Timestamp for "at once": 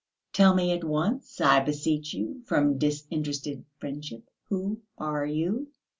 0.71-1.39